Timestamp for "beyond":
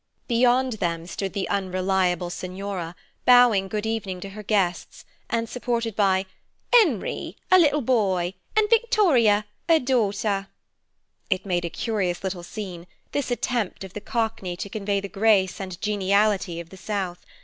0.27-0.73